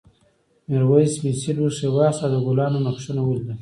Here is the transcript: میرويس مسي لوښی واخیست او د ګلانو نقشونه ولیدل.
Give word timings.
میرويس 0.69 1.13
مسي 1.23 1.51
لوښی 1.57 1.87
واخیست 1.91 2.21
او 2.25 2.29
د 2.33 2.35
ګلانو 2.45 2.83
نقشونه 2.85 3.21
ولیدل. 3.23 3.57